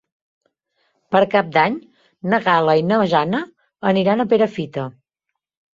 Per 1.15 1.21
Cap 1.33 1.51
d'Any 1.59 1.77
na 2.33 2.41
Gal·la 2.49 2.77
i 2.83 2.87
na 2.89 3.01
Jana 3.15 3.45
aniran 3.95 4.27
a 4.27 4.31
Perafita. 4.35 4.93